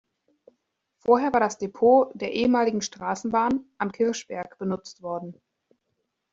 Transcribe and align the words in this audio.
Vorher 0.97 1.31
war 1.31 1.39
das 1.41 1.59
Depot 1.59 2.09
der 2.15 2.31
ehemaligen 2.33 2.81
Straßenbahn 2.81 3.65
am 3.77 3.91
Kirschberg 3.91 4.57
benutzt 4.57 5.03
worden. 5.03 5.39